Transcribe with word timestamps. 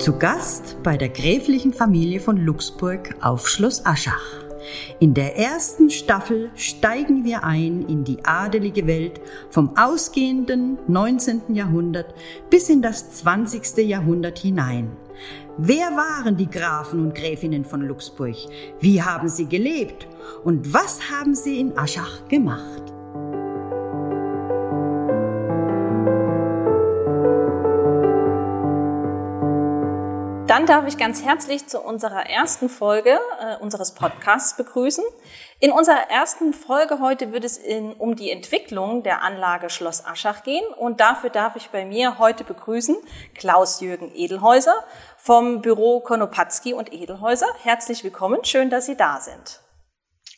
Zu 0.00 0.16
Gast 0.16 0.78
bei 0.82 0.96
der 0.96 1.10
gräflichen 1.10 1.74
Familie 1.74 2.20
von 2.20 2.38
Luxburg 2.38 3.16
auf 3.20 3.46
Schloss 3.46 3.84
Aschach. 3.84 4.22
In 4.98 5.12
der 5.12 5.36
ersten 5.36 5.90
Staffel 5.90 6.48
steigen 6.54 7.26
wir 7.26 7.44
ein 7.44 7.84
in 7.86 8.02
die 8.04 8.24
adelige 8.24 8.86
Welt 8.86 9.20
vom 9.50 9.76
ausgehenden 9.76 10.78
19. 10.88 11.54
Jahrhundert 11.54 12.14
bis 12.48 12.70
in 12.70 12.80
das 12.80 13.10
20. 13.10 13.86
Jahrhundert 13.86 14.38
hinein. 14.38 14.96
Wer 15.58 15.88
waren 15.90 16.38
die 16.38 16.48
Grafen 16.48 17.04
und 17.04 17.14
Gräfinnen 17.14 17.66
von 17.66 17.82
Luxburg? 17.82 18.36
Wie 18.80 19.02
haben 19.02 19.28
sie 19.28 19.48
gelebt? 19.48 20.08
Und 20.44 20.72
was 20.72 21.10
haben 21.10 21.34
sie 21.34 21.60
in 21.60 21.76
Aschach 21.76 22.26
gemacht? 22.28 22.79
Dann 30.50 30.66
darf 30.66 30.84
ich 30.88 30.98
ganz 30.98 31.22
herzlich 31.22 31.68
zu 31.68 31.78
unserer 31.80 32.26
ersten 32.26 32.68
Folge 32.68 33.20
äh, 33.40 33.62
unseres 33.62 33.94
Podcasts 33.94 34.56
begrüßen. 34.56 35.04
In 35.60 35.70
unserer 35.70 36.10
ersten 36.10 36.52
Folge 36.52 36.98
heute 36.98 37.32
wird 37.32 37.44
es 37.44 37.56
in, 37.56 37.92
um 37.92 38.16
die 38.16 38.32
Entwicklung 38.32 39.04
der 39.04 39.22
Anlage 39.22 39.70
Schloss 39.70 40.04
Aschach 40.04 40.42
gehen 40.42 40.64
und 40.76 40.98
dafür 40.98 41.30
darf 41.30 41.54
ich 41.54 41.70
bei 41.70 41.84
mir 41.84 42.18
heute 42.18 42.42
begrüßen 42.42 42.96
Klaus-Jürgen 43.36 44.10
Edelhäuser 44.12 44.74
vom 45.18 45.62
Büro 45.62 46.00
Konopatzki 46.00 46.74
und 46.74 46.92
Edelhäuser. 46.92 47.46
Herzlich 47.62 48.02
willkommen, 48.02 48.44
schön, 48.44 48.70
dass 48.70 48.86
Sie 48.86 48.96
da 48.96 49.20
sind. 49.20 49.60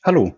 Hallo. 0.05 0.35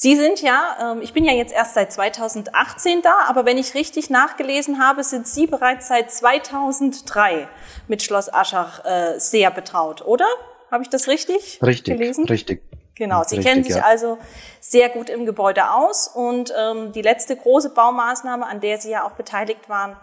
Sie 0.00 0.14
sind 0.14 0.40
ja, 0.42 0.92
ähm, 0.92 1.02
ich 1.02 1.12
bin 1.12 1.24
ja 1.24 1.32
jetzt 1.32 1.52
erst 1.52 1.74
seit 1.74 1.92
2018 1.92 3.02
da, 3.02 3.24
aber 3.26 3.44
wenn 3.44 3.58
ich 3.58 3.74
richtig 3.74 4.10
nachgelesen 4.10 4.78
habe, 4.78 5.02
sind 5.02 5.26
Sie 5.26 5.48
bereits 5.48 5.88
seit 5.88 6.12
2003 6.12 7.48
mit 7.88 8.04
Schloss 8.04 8.32
Aschach 8.32 8.84
äh, 8.84 9.18
sehr 9.18 9.50
betraut, 9.50 10.06
oder? 10.06 10.24
Habe 10.70 10.84
ich 10.84 10.88
das 10.88 11.08
richtig, 11.08 11.58
richtig 11.64 11.98
gelesen? 11.98 12.26
Richtig. 12.26 12.62
Genau, 12.94 13.24
Sie 13.24 13.38
richtig, 13.38 13.52
kennen 13.52 13.64
sich 13.64 13.74
ja. 13.74 13.82
also 13.82 14.18
sehr 14.60 14.88
gut 14.88 15.10
im 15.10 15.26
Gebäude 15.26 15.68
aus 15.72 16.06
und 16.06 16.54
ähm, 16.56 16.92
die 16.92 17.02
letzte 17.02 17.34
große 17.34 17.70
Baumaßnahme, 17.70 18.46
an 18.46 18.60
der 18.60 18.78
Sie 18.78 18.90
ja 18.90 19.04
auch 19.04 19.16
beteiligt 19.16 19.68
waren, 19.68 19.96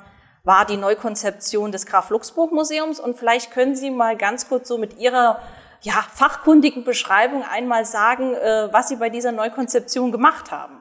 war 0.44 0.66
die 0.66 0.75
Neukonzeption 0.75 1.72
des 1.72 1.86
Graf 1.86 2.09
Luxburg 2.09 2.52
Museums 2.52 3.00
und 3.00 3.17
vielleicht 3.17 3.52
können 3.52 3.77
Sie 3.77 3.92
mal 3.92 4.17
ganz 4.17 4.50
kurz 4.50 4.67
so 4.67 4.77
mit 4.77 5.00
Ihrer 5.00 5.39
ja, 5.81 5.94
fachkundigen 5.94 6.84
Beschreibung 6.84 7.44
einmal 7.44 7.86
sagen, 7.86 8.34
äh, 8.34 8.70
was 8.72 8.90
Sie 8.90 8.98
bei 8.98 9.09
dieser 9.09 9.31
Neukonzeption 9.31 10.12
gemacht 10.12 10.52
haben. 10.52 10.78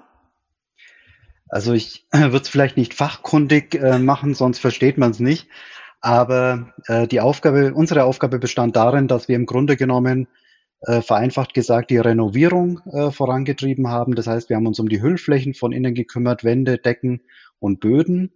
Also 1.48 1.72
ich 1.72 2.06
äh, 2.10 2.20
würde 2.20 2.38
es 2.38 2.48
vielleicht 2.48 2.76
nicht 2.76 2.94
fachkundig 2.94 3.74
äh, 3.74 3.98
machen, 3.98 4.34
sonst 4.34 4.58
versteht 4.58 4.98
man 4.98 5.10
es 5.10 5.20
nicht. 5.20 5.48
Aber 6.00 6.72
äh, 6.86 7.06
die 7.06 7.20
Aufgabe, 7.20 7.72
unsere 7.74 8.04
Aufgabe 8.04 8.38
bestand 8.38 8.76
darin, 8.76 9.08
dass 9.08 9.28
wir 9.28 9.36
im 9.36 9.46
Grunde 9.46 9.76
genommen 9.76 10.28
äh, 10.82 11.00
vereinfacht 11.00 11.54
gesagt 11.54 11.90
die 11.90 11.98
Renovierung 11.98 12.80
äh, 12.92 13.10
vorangetrieben 13.10 13.88
haben. 13.88 14.14
Das 14.14 14.26
heißt, 14.26 14.48
wir 14.48 14.56
haben 14.56 14.66
uns 14.66 14.78
um 14.78 14.88
die 14.88 15.00
Hüllflächen 15.00 15.54
von 15.54 15.72
innen 15.72 15.94
gekümmert, 15.94 16.44
Wände, 16.44 16.78
Decken 16.78 17.22
und 17.58 17.80
Böden. 17.80 18.32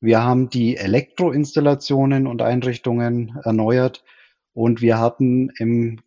Wir 0.00 0.22
haben 0.22 0.50
die 0.50 0.76
Elektroinstallationen 0.76 2.26
und 2.26 2.42
Einrichtungen 2.42 3.38
erneuert 3.44 4.04
und 4.54 4.80
wir 4.80 4.98
hatten 4.98 5.50
im 5.58 6.00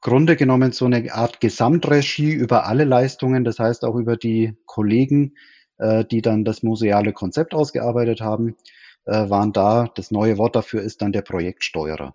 Grunde 0.00 0.36
genommen 0.36 0.72
so 0.72 0.86
eine 0.86 1.12
Art 1.12 1.40
Gesamtregie 1.40 2.32
über 2.32 2.66
alle 2.66 2.84
Leistungen, 2.84 3.44
das 3.44 3.58
heißt 3.58 3.84
auch 3.84 3.96
über 3.96 4.16
die 4.16 4.56
Kollegen, 4.66 5.34
äh, 5.78 6.04
die 6.04 6.22
dann 6.22 6.44
das 6.44 6.62
museale 6.62 7.12
Konzept 7.12 7.54
ausgearbeitet 7.54 8.20
haben, 8.20 8.56
äh, 9.04 9.28
waren 9.28 9.52
da. 9.52 9.90
Das 9.94 10.10
neue 10.10 10.38
Wort 10.38 10.56
dafür 10.56 10.82
ist 10.82 11.02
dann 11.02 11.12
der 11.12 11.22
Projektsteuerer. 11.22 12.14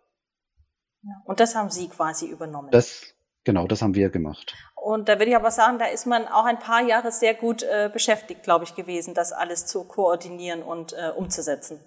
Und 1.25 1.39
das 1.39 1.55
haben 1.55 1.69
Sie 1.69 1.87
quasi 1.87 2.27
übernommen. 2.27 2.69
Das, 2.71 3.03
genau, 3.43 3.67
das 3.67 3.81
haben 3.81 3.93
wir 3.93 4.09
gemacht. 4.09 4.55
Und 4.75 5.09
da 5.09 5.13
würde 5.19 5.31
ich 5.31 5.35
aber 5.35 5.51
sagen, 5.51 5.77
da 5.79 5.85
ist 5.85 6.05
man 6.05 6.27
auch 6.27 6.45
ein 6.45 6.59
paar 6.59 6.81
Jahre 6.81 7.11
sehr 7.11 7.33
gut 7.33 7.63
äh, 7.63 7.89
beschäftigt, 7.91 8.43
glaube 8.43 8.65
ich, 8.65 8.75
gewesen, 8.75 9.13
das 9.13 9.31
alles 9.31 9.65
zu 9.65 9.83
koordinieren 9.83 10.63
und 10.63 10.93
äh, 10.93 11.09
umzusetzen. 11.09 11.79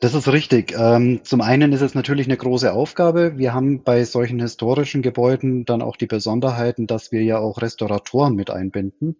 Das 0.00 0.14
ist 0.14 0.28
richtig. 0.28 0.74
Ähm, 0.78 1.20
zum 1.24 1.42
einen 1.42 1.74
ist 1.74 1.82
es 1.82 1.94
natürlich 1.94 2.26
eine 2.26 2.38
große 2.38 2.72
Aufgabe. 2.72 3.36
Wir 3.36 3.52
haben 3.52 3.82
bei 3.82 4.04
solchen 4.04 4.40
historischen 4.40 5.02
Gebäuden 5.02 5.66
dann 5.66 5.82
auch 5.82 5.96
die 5.96 6.06
Besonderheiten, 6.06 6.86
dass 6.86 7.12
wir 7.12 7.22
ja 7.22 7.38
auch 7.38 7.60
Restauratoren 7.60 8.34
mit 8.34 8.48
einbinden 8.48 9.18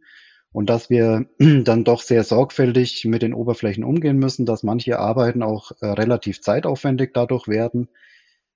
und 0.53 0.71
dass 0.71 0.89
wir 0.89 1.27
dann 1.39 1.85
doch 1.85 2.01
sehr 2.01 2.25
sorgfältig 2.25 3.05
mit 3.05 3.21
den 3.21 3.35
Oberflächen 3.35 3.85
umgehen 3.85 4.17
müssen, 4.17 4.47
dass 4.47 4.63
manche 4.63 4.99
Arbeiten 4.99 5.43
auch 5.43 5.73
äh, 5.83 5.87
relativ 5.87 6.41
zeitaufwendig 6.41 7.11
dadurch 7.13 7.47
werden, 7.47 7.89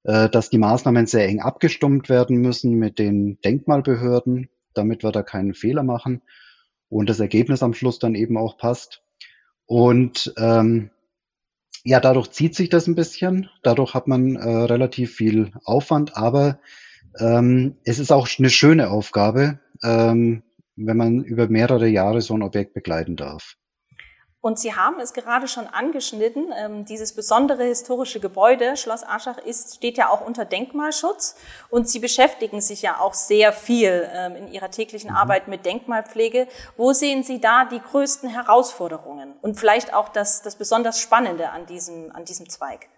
äh, 0.04 0.30
dass 0.30 0.48
die 0.48 0.58
Maßnahmen 0.58 1.04
sehr 1.04 1.28
eng 1.28 1.40
abgestimmt 1.40 2.08
werden 2.08 2.38
müssen 2.38 2.72
mit 2.72 2.98
den 2.98 3.38
Denkmalbehörden, 3.42 4.48
damit 4.72 5.02
wir 5.02 5.12
da 5.12 5.22
keinen 5.22 5.52
Fehler 5.52 5.82
machen 5.82 6.22
und 6.88 7.10
das 7.10 7.20
Ergebnis 7.20 7.62
am 7.62 7.74
Schluss 7.74 7.98
dann 7.98 8.14
eben 8.14 8.38
auch 8.38 8.56
passt. 8.56 9.02
Und 9.66 10.32
ähm, 10.38 10.90
ja, 11.84 12.00
dadurch 12.00 12.30
zieht 12.30 12.54
sich 12.54 12.70
das 12.70 12.86
ein 12.86 12.94
bisschen. 12.94 13.50
Dadurch 13.62 13.94
hat 13.94 14.08
man 14.08 14.36
äh, 14.36 14.48
relativ 14.48 15.14
viel 15.14 15.52
Aufwand, 15.64 16.16
aber 16.16 16.58
ähm, 17.18 17.76
es 17.84 17.98
ist 17.98 18.10
auch 18.10 18.26
eine 18.38 18.50
schöne 18.50 18.90
Aufgabe, 18.90 19.60
ähm, 19.82 20.42
wenn 20.76 20.96
man 20.96 21.22
über 21.22 21.48
mehrere 21.48 21.86
Jahre 21.86 22.22
so 22.22 22.34
ein 22.34 22.42
Objekt 22.42 22.72
begleiten 22.72 23.16
darf. 23.16 23.56
Und 24.44 24.58
Sie 24.58 24.74
haben 24.74 25.00
es 25.00 25.14
gerade 25.14 25.48
schon 25.48 25.66
angeschnitten, 25.68 26.52
ähm, 26.54 26.84
dieses 26.84 27.14
besondere 27.14 27.64
historische 27.64 28.20
Gebäude, 28.20 28.76
Schloss 28.76 29.02
Aschach, 29.02 29.38
ist, 29.38 29.76
steht 29.76 29.96
ja 29.96 30.10
auch 30.10 30.20
unter 30.20 30.44
Denkmalschutz 30.44 31.36
und 31.70 31.88
Sie 31.88 31.98
beschäftigen 31.98 32.60
sich 32.60 32.82
ja 32.82 33.00
auch 33.00 33.14
sehr 33.14 33.54
viel 33.54 34.06
ähm, 34.12 34.36
in 34.36 34.48
Ihrer 34.48 34.70
täglichen 34.70 35.08
mhm. 35.08 35.16
Arbeit 35.16 35.48
mit 35.48 35.64
Denkmalpflege. 35.64 36.46
Wo 36.76 36.92
sehen 36.92 37.22
Sie 37.22 37.40
da 37.40 37.64
die 37.64 37.80
größten 37.80 38.28
Herausforderungen 38.28 39.32
und 39.40 39.58
vielleicht 39.58 39.94
auch 39.94 40.10
das, 40.10 40.42
das 40.42 40.56
besonders 40.56 41.00
Spannende 41.00 41.48
an 41.48 41.64
diesem, 41.64 42.12
an 42.12 42.26
diesem 42.26 42.46
Zweig? 42.46 42.90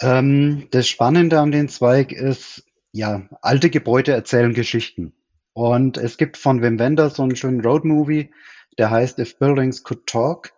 Ähm, 0.00 0.66
das 0.72 0.88
Spannende 0.88 1.38
an 1.38 1.52
dem 1.52 1.68
Zweig 1.68 2.10
ist, 2.10 2.64
ja, 2.90 3.22
alte 3.40 3.70
Gebäude 3.70 4.10
erzählen 4.10 4.52
Geschichten. 4.52 5.14
Und 5.52 5.96
es 5.96 6.16
gibt 6.16 6.36
von 6.36 6.62
Wim 6.62 6.78
Wenders 6.78 7.16
so 7.16 7.22
einen 7.22 7.36
schönen 7.36 7.60
Roadmovie, 7.60 8.30
der 8.78 8.90
heißt 8.90 9.18
If 9.18 9.38
Buildings 9.38 9.82
Could 9.82 10.06
Talk, 10.06 10.52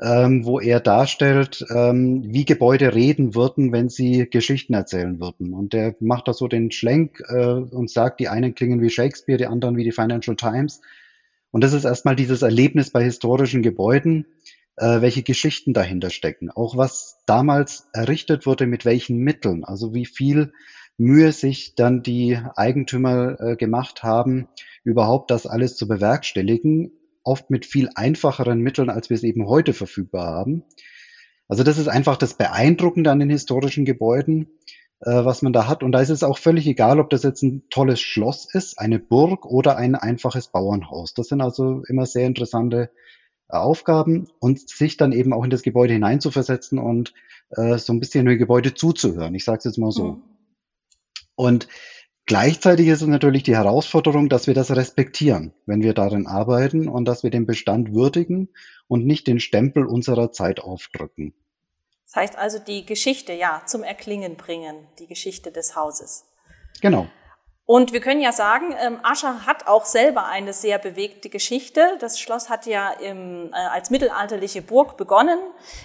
ähm, 0.00 0.44
wo 0.44 0.60
er 0.60 0.80
darstellt, 0.80 1.64
ähm, 1.74 2.22
wie 2.24 2.44
Gebäude 2.44 2.94
reden 2.94 3.34
würden, 3.34 3.72
wenn 3.72 3.88
sie 3.88 4.28
Geschichten 4.30 4.74
erzählen 4.74 5.18
würden. 5.20 5.52
Und 5.52 5.72
der 5.72 5.96
macht 5.98 6.28
da 6.28 6.32
so 6.32 6.46
den 6.46 6.70
Schlenk 6.70 7.20
äh, 7.28 7.46
und 7.46 7.90
sagt, 7.90 8.20
die 8.20 8.28
einen 8.28 8.54
klingen 8.54 8.80
wie 8.80 8.90
Shakespeare, 8.90 9.38
die 9.38 9.46
anderen 9.46 9.76
wie 9.76 9.84
die 9.84 9.92
Financial 9.92 10.36
Times. 10.36 10.80
Und 11.50 11.64
das 11.64 11.72
ist 11.72 11.84
erstmal 11.84 12.14
dieses 12.14 12.42
Erlebnis 12.42 12.90
bei 12.90 13.02
historischen 13.02 13.62
Gebäuden, 13.62 14.26
äh, 14.76 15.00
welche 15.00 15.24
Geschichten 15.24 15.72
dahinter 15.72 16.10
stecken. 16.10 16.50
Auch 16.50 16.76
was 16.76 17.18
damals 17.26 17.88
errichtet 17.92 18.46
wurde, 18.46 18.66
mit 18.66 18.84
welchen 18.84 19.18
Mitteln, 19.18 19.64
also 19.64 19.94
wie 19.94 20.06
viel 20.06 20.52
Mühe 20.98 21.32
sich 21.32 21.74
dann 21.74 22.02
die 22.02 22.38
Eigentümer 22.56 23.40
äh, 23.40 23.56
gemacht 23.56 24.02
haben, 24.02 24.48
überhaupt 24.84 25.30
das 25.30 25.46
alles 25.46 25.76
zu 25.76 25.88
bewerkstelligen 25.88 26.92
oft 27.24 27.50
mit 27.50 27.66
viel 27.66 27.90
einfacheren 27.94 28.60
Mitteln, 28.60 28.90
als 28.90 29.10
wir 29.10 29.14
es 29.14 29.22
eben 29.22 29.46
heute 29.46 29.74
verfügbar 29.74 30.26
haben. 30.26 30.64
Also 31.46 31.62
das 31.62 31.78
ist 31.78 31.88
einfach 31.88 32.16
das 32.16 32.34
Beeindruckende 32.34 33.10
an 33.10 33.20
den 33.20 33.30
historischen 33.30 33.84
Gebäuden, 33.84 34.48
äh, 35.00 35.24
was 35.24 35.42
man 35.42 35.52
da 35.52 35.68
hat. 35.68 35.82
Und 35.82 35.92
da 35.92 36.00
ist 36.00 36.10
es 36.10 36.22
auch 36.22 36.38
völlig 36.38 36.66
egal, 36.66 37.00
ob 37.00 37.10
das 37.10 37.22
jetzt 37.22 37.42
ein 37.42 37.62
tolles 37.70 38.00
Schloss 38.00 38.52
ist, 38.52 38.78
eine 38.78 38.98
Burg 38.98 39.46
oder 39.46 39.76
ein 39.76 39.94
einfaches 39.94 40.48
Bauernhaus. 40.48 41.14
Das 41.14 41.28
sind 41.28 41.40
also 41.40 41.82
immer 41.88 42.06
sehr 42.06 42.26
interessante 42.26 42.90
äh, 43.48 43.56
Aufgaben 43.56 44.28
und 44.40 44.68
sich 44.68 44.96
dann 44.96 45.12
eben 45.12 45.32
auch 45.32 45.44
in 45.44 45.50
das 45.50 45.62
Gebäude 45.62 45.94
hineinzuversetzen 45.94 46.78
und 46.78 47.14
äh, 47.50 47.78
so 47.78 47.92
ein 47.92 48.00
bisschen 48.00 48.26
dem 48.26 48.38
Gebäude 48.38 48.74
zuzuhören. 48.74 49.34
Ich 49.34 49.44
sage 49.44 49.58
es 49.58 49.64
jetzt 49.64 49.78
mal 49.78 49.92
so. 49.92 50.12
Mhm. 50.12 50.37
Und 51.38 51.68
Gleichzeitig 52.28 52.88
ist 52.88 53.00
es 53.00 53.08
natürlich 53.08 53.42
die 53.42 53.56
Herausforderung, 53.56 54.28
dass 54.28 54.46
wir 54.46 54.52
das 54.52 54.70
respektieren, 54.76 55.54
wenn 55.64 55.80
wir 55.80 55.94
darin 55.94 56.26
arbeiten 56.26 56.86
und 56.86 57.06
dass 57.06 57.22
wir 57.22 57.30
den 57.30 57.46
Bestand 57.46 57.94
würdigen 57.94 58.50
und 58.86 59.06
nicht 59.06 59.26
den 59.26 59.40
Stempel 59.40 59.86
unserer 59.86 60.30
Zeit 60.30 60.60
aufdrücken. 60.60 61.32
Das 62.04 62.16
heißt 62.16 62.36
also 62.36 62.58
die 62.58 62.84
Geschichte, 62.84 63.32
ja, 63.32 63.62
zum 63.64 63.82
Erklingen 63.82 64.36
bringen, 64.36 64.76
die 64.98 65.06
Geschichte 65.06 65.50
des 65.52 65.74
Hauses. 65.74 66.26
Genau. 66.82 67.08
Und 67.70 67.92
wir 67.92 68.00
können 68.00 68.22
ja 68.22 68.32
sagen, 68.32 68.74
ähm, 68.80 68.98
Aschach 69.02 69.46
hat 69.46 69.66
auch 69.66 69.84
selber 69.84 70.24
eine 70.24 70.54
sehr 70.54 70.78
bewegte 70.78 71.28
Geschichte. 71.28 71.98
Das 72.00 72.18
Schloss 72.18 72.48
hat 72.48 72.64
ja 72.64 72.92
im, 72.92 73.52
äh, 73.52 73.56
als 73.56 73.90
mittelalterliche 73.90 74.62
Burg 74.62 74.96
begonnen, 74.96 75.38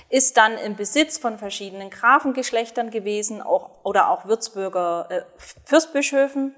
ist 0.08 0.38
dann 0.38 0.58
im 0.58 0.78
Besitz 0.78 1.18
von 1.18 1.38
verschiedenen 1.38 1.90
Grafengeschlechtern 1.90 2.90
gewesen 2.90 3.42
auch, 3.42 3.72
oder 3.84 4.12
auch 4.12 4.24
Würzburger 4.24 5.08
äh, 5.10 5.22
Fürstbischöfen. 5.66 6.56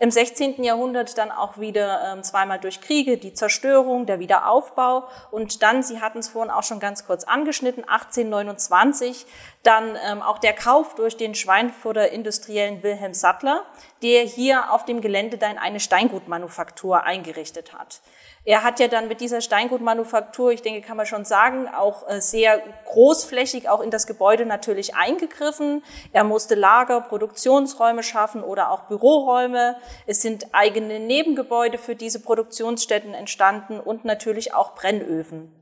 Im 0.00 0.12
16. 0.12 0.62
Jahrhundert 0.62 1.18
dann 1.18 1.32
auch 1.32 1.58
wieder 1.58 2.12
ähm, 2.12 2.22
zweimal 2.22 2.60
durch 2.60 2.80
Kriege, 2.80 3.18
die 3.18 3.34
Zerstörung, 3.34 4.06
der 4.06 4.20
Wiederaufbau 4.20 5.08
und 5.32 5.62
dann, 5.62 5.82
Sie 5.82 6.00
hatten 6.00 6.18
es 6.18 6.28
vorhin 6.28 6.52
auch 6.52 6.62
schon 6.62 6.78
ganz 6.78 7.04
kurz 7.04 7.24
angeschnitten, 7.24 7.82
1829 7.82 9.26
dann 9.64 9.98
ähm, 10.08 10.22
auch 10.22 10.38
der 10.38 10.52
Kauf 10.52 10.94
durch 10.94 11.16
den 11.16 11.34
Schweinfurter 11.34 12.10
Industriellen 12.10 12.82
Wilhelm 12.84 13.12
Sattler, 13.12 13.64
der 14.02 14.22
hier 14.22 14.72
auf 14.72 14.84
dem 14.84 15.00
Gelände 15.00 15.36
dann 15.36 15.58
eine 15.58 15.80
Steingutmanufaktur 15.80 17.02
eingerichtet 17.02 17.72
hat. 17.74 18.00
Er 18.48 18.62
hat 18.62 18.80
ja 18.80 18.88
dann 18.88 19.08
mit 19.08 19.20
dieser 19.20 19.42
Steingutmanufaktur, 19.42 20.52
ich 20.52 20.62
denke, 20.62 20.80
kann 20.80 20.96
man 20.96 21.04
schon 21.04 21.26
sagen, 21.26 21.68
auch 21.68 22.08
äh, 22.08 22.22
sehr 22.22 22.62
großflächig 22.86 23.68
auch 23.68 23.82
in 23.82 23.90
das 23.90 24.06
Gebäude 24.06 24.46
natürlich 24.46 24.94
eingegriffen. 24.94 25.84
Er 26.14 26.24
musste 26.24 26.54
Lager, 26.54 27.02
Produktionsräume 27.02 28.02
schaffen 28.02 28.42
oder 28.42 28.70
auch 28.70 28.84
Büroräume. 28.84 29.76
Es 30.06 30.22
sind 30.22 30.46
eigene 30.52 30.98
Nebengebäude 30.98 31.76
für 31.76 31.94
diese 31.94 32.20
Produktionsstätten 32.20 33.12
entstanden 33.12 33.80
und 33.80 34.06
natürlich 34.06 34.54
auch 34.54 34.74
Brennöfen. 34.74 35.52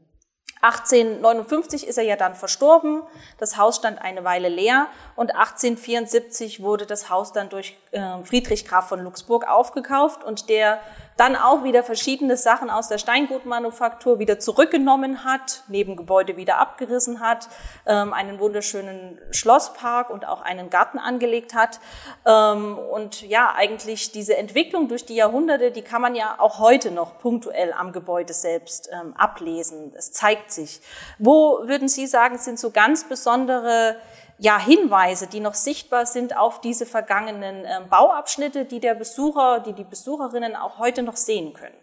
1859 0.62 1.86
ist 1.86 1.98
er 1.98 2.04
ja 2.04 2.16
dann 2.16 2.34
verstorben. 2.34 3.02
Das 3.38 3.56
Haus 3.56 3.76
stand 3.76 4.00
eine 4.00 4.24
Weile 4.24 4.48
leer 4.48 4.86
und 5.14 5.34
1874 5.34 6.62
wurde 6.62 6.86
das 6.86 7.10
Haus 7.10 7.32
dann 7.32 7.48
durch 7.48 7.76
äh, 7.90 8.00
Friedrich 8.24 8.66
Graf 8.66 8.88
von 8.88 9.00
Luxburg 9.00 9.48
aufgekauft 9.48 10.24
und 10.24 10.48
der 10.48 10.80
dann 11.16 11.34
auch 11.34 11.64
wieder 11.64 11.82
verschiedene 11.82 12.36
Sachen 12.36 12.68
aus 12.68 12.88
der 12.88 12.98
Steingutmanufaktur 12.98 14.18
wieder 14.18 14.38
zurückgenommen 14.38 15.24
hat, 15.24 15.62
Nebengebäude 15.68 16.36
wieder 16.36 16.58
abgerissen 16.58 17.20
hat, 17.20 17.48
ähm, 17.86 18.12
einen 18.12 18.38
wunderschönen 18.38 19.18
Schlosspark 19.30 20.10
und 20.10 20.26
auch 20.26 20.42
einen 20.42 20.68
Garten 20.68 20.98
angelegt 20.98 21.54
hat. 21.54 21.80
Ähm, 22.26 22.76
und 22.78 23.22
ja, 23.22 23.54
eigentlich 23.56 24.12
diese 24.12 24.36
Entwicklung 24.36 24.88
durch 24.88 25.06
die 25.06 25.14
Jahrhunderte, 25.14 25.70
die 25.70 25.82
kann 25.82 26.02
man 26.02 26.14
ja 26.14 26.36
auch 26.38 26.58
heute 26.58 26.90
noch 26.90 27.18
punktuell 27.18 27.72
am 27.72 27.92
Gebäude 27.92 28.34
selbst 28.34 28.90
ähm, 28.92 29.14
ablesen. 29.16 29.92
Es 29.96 30.12
zeigt 30.12 30.52
sich. 30.52 30.82
Wo 31.18 31.60
würden 31.66 31.88
Sie 31.88 32.06
sagen, 32.06 32.36
sind 32.36 32.58
so 32.58 32.70
ganz 32.70 33.04
besondere 33.04 33.96
ja, 34.38 34.58
Hinweise, 34.58 35.26
die 35.26 35.40
noch 35.40 35.54
sichtbar 35.54 36.06
sind 36.06 36.36
auf 36.36 36.60
diese 36.60 36.86
vergangenen 36.86 37.64
äh, 37.64 37.80
Bauabschnitte, 37.88 38.64
die 38.64 38.80
der 38.80 38.94
Besucher, 38.94 39.60
die 39.60 39.72
die 39.72 39.84
Besucherinnen 39.84 40.56
auch 40.56 40.78
heute 40.78 41.02
noch 41.02 41.16
sehen 41.16 41.54
können? 41.54 41.76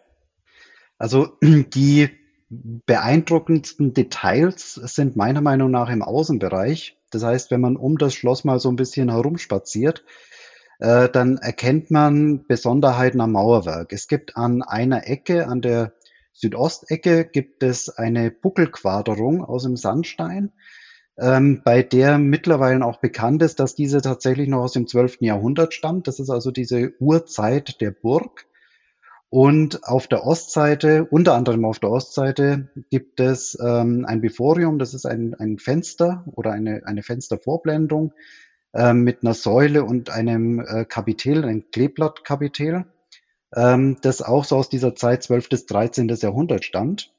Also 0.98 1.38
die 1.42 2.10
beeindruckendsten 2.50 3.94
Details 3.94 4.76
sind 4.76 5.16
meiner 5.16 5.42
Meinung 5.42 5.72
nach 5.72 5.90
im 5.90 6.04
Außenbereich. 6.04 6.98
Das 7.10 7.24
heißt, 7.24 7.52
wenn 7.52 7.62
man 7.62 7.76
um 7.76 7.98
das 7.98 8.14
Schloss 8.14 8.44
mal 8.44 8.60
so 8.60 8.70
ein 8.70 8.76
bisschen 8.76 9.10
herumspaziert, 9.10 10.04
äh, 10.80 11.10
dann 11.10 11.38
erkennt 11.38 11.90
man 11.90 12.46
Besonderheiten 12.46 13.22
am 13.22 13.32
Mauerwerk. 13.32 13.94
Es 13.94 14.08
gibt 14.08 14.38
an 14.38 14.62
einer 14.62 15.08
Ecke, 15.08 15.48
an 15.48 15.62
der 15.62 15.94
Südostecke, 16.34 17.26
gibt 17.26 17.64
es 17.64 17.90
eine 17.90 18.32
Buckelquaderung 18.32 19.44
aus 19.44 19.64
dem 19.64 19.78
Sandstein 19.78 20.52
ähm, 21.18 21.62
bei 21.64 21.84
der 21.84 22.18
mittlerweile 22.18 22.86
auch 22.86 22.98
bekannt 22.98 23.42
ist, 23.44 23.60
dass 23.60 23.76
diese 23.76 24.02
tatsächlich 24.02 24.48
noch 24.48 24.64
aus 24.64 24.74
dem 24.74 24.88
12. 24.88 25.18
Jahrhundert 25.22 25.74
stammt. 25.74 26.08
Das 26.08 26.20
ist 26.20 26.30
also 26.30 26.52
diese 26.52 26.94
Urzeit 27.00 27.82
der 27.82 27.92
Burg. 27.92 28.46
Und 29.30 29.84
auf 29.84 30.08
der 30.08 30.28
Ostseite, 30.28 31.06
unter 31.06 31.34
anderem 31.34 31.66
auf 31.66 31.80
der 31.80 31.90
Ostseite, 31.90 32.70
gibt 32.92 33.20
es 33.20 33.58
ähm, 33.60 34.06
ein 34.08 34.22
Biforium, 34.22 34.78
das 34.78 34.94
ist 34.94 35.08
ein, 35.08 35.34
ein 35.34 35.58
Fenster 35.58 36.24
oder 36.36 36.52
eine, 36.52 36.84
eine 36.86 37.02
Fenstervorblendung 37.02 38.14
äh, 38.74 38.94
mit 38.94 39.24
einer 39.24 39.34
Säule 39.34 39.86
und 39.86 40.12
einem 40.12 40.60
äh, 40.60 40.86
Kapitel, 40.86 41.46
ein 41.46 41.72
Kleeblattkapitel, 41.72 42.86
ähm, 43.56 43.98
das 44.04 44.22
auch 44.22 44.46
so 44.46 44.58
aus 44.58 44.70
dieser 44.70 44.94
Zeit 44.94 45.24
12. 45.24 45.50
bis 45.50 45.66
13. 45.66 46.10
Jahrhundert 46.10 46.64
stammt. 46.64 47.12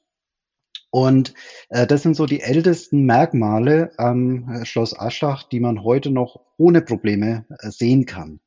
Und 0.95 1.35
äh, 1.71 1.89
das 1.89 2.05
sind 2.05 2.15
so 2.15 2.25
die 2.25 2.41
ältesten 2.41 3.05
Merkmale 3.05 3.91
am 3.97 4.49
äh, 4.49 4.65
Schloss 4.65 4.97
Aschach, 4.97 5.43
die 5.43 5.59
man 5.59 5.83
heute 5.83 6.13
noch 6.13 6.39
ohne 6.57 6.83
Probleme 6.83 7.47
äh, 7.49 7.71
sehen 7.71 8.07
kann. 8.07 8.39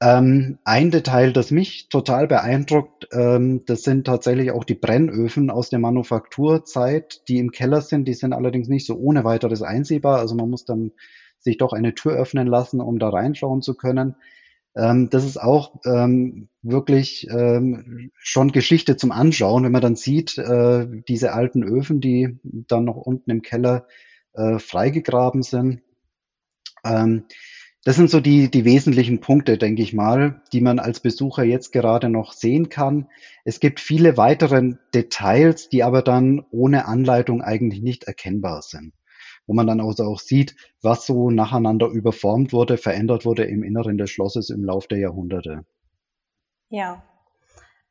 Ähm, 0.00 0.60
ein 0.64 0.90
Detail, 0.90 1.34
das 1.34 1.50
mich 1.50 1.90
total 1.90 2.26
beeindruckt, 2.26 3.06
ähm, 3.12 3.66
das 3.66 3.82
sind 3.82 4.06
tatsächlich 4.06 4.50
auch 4.50 4.64
die 4.64 4.76
Brennöfen 4.76 5.50
aus 5.50 5.68
der 5.68 5.78
Manufakturzeit, 5.78 7.20
die 7.28 7.36
im 7.36 7.50
Keller 7.50 7.82
sind. 7.82 8.08
Die 8.08 8.14
sind 8.14 8.32
allerdings 8.32 8.68
nicht 8.68 8.86
so 8.86 8.96
ohne 8.96 9.22
weiteres 9.24 9.60
einsehbar. 9.60 10.20
Also 10.20 10.34
man 10.34 10.48
muss 10.48 10.64
dann 10.64 10.92
sich 11.38 11.58
doch 11.58 11.74
eine 11.74 11.94
Tür 11.94 12.12
öffnen 12.12 12.46
lassen, 12.46 12.80
um 12.80 12.98
da 12.98 13.10
reinschauen 13.10 13.60
zu 13.60 13.74
können. 13.74 14.16
Ähm, 14.74 15.10
das 15.10 15.24
ist 15.24 15.40
auch 15.40 15.80
ähm, 15.84 16.48
wirklich 16.62 17.26
ähm, 17.30 18.10
schon 18.16 18.52
Geschichte 18.52 18.96
zum 18.96 19.12
Anschauen, 19.12 19.64
wenn 19.64 19.72
man 19.72 19.82
dann 19.82 19.96
sieht, 19.96 20.38
äh, 20.38 20.86
diese 21.08 21.32
alten 21.32 21.62
Öfen, 21.62 22.00
die 22.00 22.38
dann 22.42 22.84
noch 22.84 22.96
unten 22.96 23.30
im 23.30 23.42
Keller 23.42 23.86
äh, 24.32 24.58
freigegraben 24.58 25.42
sind. 25.42 25.82
Ähm, 26.84 27.24
das 27.84 27.96
sind 27.96 28.10
so 28.10 28.20
die, 28.20 28.48
die 28.48 28.64
wesentlichen 28.64 29.20
Punkte, 29.20 29.58
denke 29.58 29.82
ich 29.82 29.92
mal, 29.92 30.40
die 30.52 30.60
man 30.60 30.78
als 30.78 31.00
Besucher 31.00 31.42
jetzt 31.42 31.72
gerade 31.72 32.08
noch 32.08 32.32
sehen 32.32 32.68
kann. 32.68 33.08
Es 33.44 33.58
gibt 33.58 33.80
viele 33.80 34.16
weitere 34.16 34.74
Details, 34.94 35.68
die 35.68 35.82
aber 35.82 36.02
dann 36.02 36.44
ohne 36.52 36.86
Anleitung 36.86 37.42
eigentlich 37.42 37.82
nicht 37.82 38.04
erkennbar 38.04 38.62
sind 38.62 38.92
wo 39.52 39.54
man 39.54 39.66
dann 39.66 39.82
also 39.82 40.04
auch 40.04 40.18
sieht, 40.18 40.56
was 40.80 41.04
so 41.04 41.30
nacheinander 41.30 41.88
überformt 41.88 42.54
wurde, 42.54 42.78
verändert 42.78 43.26
wurde 43.26 43.44
im 43.44 43.62
Inneren 43.62 43.98
des 43.98 44.08
Schlosses 44.08 44.48
im 44.48 44.64
Lauf 44.64 44.86
der 44.86 44.96
Jahrhunderte. 44.96 45.66
Ja. 46.70 47.02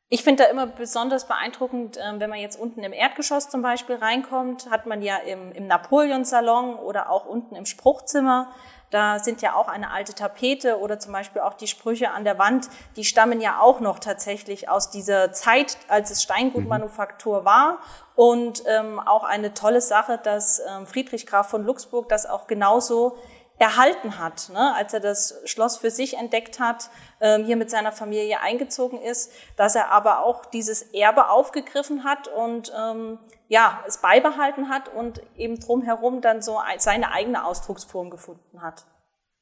Ich 0.08 0.24
finde 0.24 0.42
da 0.42 0.50
immer 0.50 0.66
besonders 0.66 1.28
beeindruckend, 1.28 2.00
ähm, 2.02 2.18
wenn 2.18 2.30
man 2.30 2.40
jetzt 2.40 2.58
unten 2.58 2.82
im 2.82 2.92
Erdgeschoss 2.92 3.48
zum 3.48 3.62
Beispiel 3.62 3.94
reinkommt, 3.94 4.72
hat 4.72 4.86
man 4.86 5.02
ja 5.02 5.18
im, 5.18 5.52
im 5.52 5.68
Napoleon-Salon 5.68 6.74
oder 6.74 7.08
auch 7.12 7.26
unten 7.26 7.54
im 7.54 7.64
Spruchzimmer 7.64 8.50
da 8.92 9.18
sind 9.18 9.40
ja 9.40 9.54
auch 9.54 9.68
eine 9.68 9.90
alte 9.90 10.14
Tapete 10.14 10.78
oder 10.78 10.98
zum 10.98 11.12
Beispiel 11.12 11.40
auch 11.40 11.54
die 11.54 11.66
Sprüche 11.66 12.10
an 12.10 12.24
der 12.24 12.38
Wand, 12.38 12.68
die 12.96 13.04
stammen 13.04 13.40
ja 13.40 13.58
auch 13.58 13.80
noch 13.80 13.98
tatsächlich 13.98 14.68
aus 14.68 14.90
dieser 14.90 15.32
Zeit, 15.32 15.78
als 15.88 16.10
es 16.10 16.22
Steingutmanufaktur 16.22 17.46
war. 17.46 17.78
Und 18.14 18.62
ähm, 18.66 19.00
auch 19.00 19.24
eine 19.24 19.54
tolle 19.54 19.80
Sache, 19.80 20.20
dass 20.22 20.60
ähm, 20.60 20.86
Friedrich 20.86 21.26
Graf 21.26 21.48
von 21.48 21.64
Luxburg 21.64 22.10
das 22.10 22.26
auch 22.26 22.46
genauso 22.46 23.16
erhalten 23.58 24.18
hat, 24.18 24.50
ne? 24.52 24.74
als 24.74 24.92
er 24.92 25.00
das 25.00 25.40
Schloss 25.44 25.78
für 25.78 25.90
sich 25.90 26.18
entdeckt 26.18 26.58
hat, 26.58 26.90
ähm, 27.20 27.44
hier 27.44 27.56
mit 27.56 27.70
seiner 27.70 27.92
Familie 27.92 28.40
eingezogen 28.40 29.00
ist, 29.00 29.32
dass 29.56 29.74
er 29.74 29.90
aber 29.90 30.24
auch 30.24 30.44
dieses 30.46 30.82
Erbe 30.92 31.30
aufgegriffen 31.30 32.04
hat 32.04 32.28
und 32.28 32.72
ähm, 32.76 33.18
ja, 33.52 33.84
es 33.86 33.98
beibehalten 33.98 34.70
hat 34.70 34.88
und 34.88 35.20
eben 35.36 35.60
drumherum 35.60 36.22
dann 36.22 36.40
so 36.40 36.58
seine 36.78 37.12
eigene 37.12 37.44
Ausdrucksform 37.44 38.08
gefunden 38.08 38.62
hat. 38.62 38.86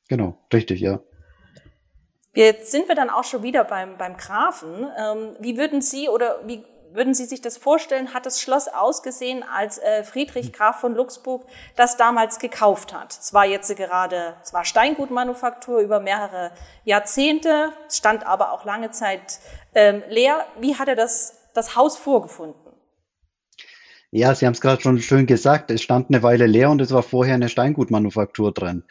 Genau, 0.08 0.36
richtig, 0.52 0.80
ja. 0.80 0.98
Jetzt 2.34 2.72
sind 2.72 2.88
wir 2.88 2.96
dann 2.96 3.08
auch 3.08 3.22
schon 3.22 3.44
wieder 3.44 3.62
beim, 3.62 3.96
beim 3.98 4.16
Grafen. 4.16 4.90
Ähm, 4.98 5.36
wie 5.38 5.56
würden 5.56 5.80
Sie 5.80 6.08
oder 6.08 6.40
wie 6.44 6.64
würden 6.90 7.14
Sie 7.14 7.24
sich 7.24 7.40
das 7.40 7.56
vorstellen? 7.56 8.12
Hat 8.12 8.26
das 8.26 8.40
Schloss 8.40 8.66
ausgesehen, 8.66 9.44
als 9.44 9.78
äh, 9.78 10.02
Friedrich 10.02 10.52
Graf 10.52 10.80
von 10.80 10.96
Luxburg 10.96 11.46
das 11.76 11.96
damals 11.96 12.40
gekauft 12.40 12.92
hat? 12.92 13.16
Es 13.16 13.32
war 13.32 13.46
jetzt 13.46 13.76
gerade, 13.76 14.34
es 14.42 14.52
war 14.52 14.64
Steingutmanufaktur 14.64 15.78
über 15.78 16.00
mehrere 16.00 16.50
Jahrzehnte, 16.82 17.72
stand 17.88 18.26
aber 18.26 18.50
auch 18.50 18.64
lange 18.64 18.90
Zeit 18.90 19.38
ähm, 19.76 20.02
leer. 20.08 20.44
Wie 20.58 20.74
hat 20.74 20.88
er 20.88 20.96
das, 20.96 21.38
das 21.54 21.76
Haus 21.76 21.96
vorgefunden? 21.96 22.59
Ja, 24.12 24.34
Sie 24.34 24.44
haben 24.46 24.54
es 24.54 24.60
gerade 24.60 24.82
schon 24.82 25.00
schön 25.00 25.26
gesagt. 25.26 25.70
Es 25.70 25.82
stand 25.82 26.10
eine 26.10 26.22
Weile 26.22 26.46
leer 26.46 26.70
und 26.70 26.80
es 26.80 26.90
war 26.90 27.02
vorher 27.02 27.34
eine 27.34 27.48
Steingutmanufaktur 27.48 28.52
drin. 28.52 28.82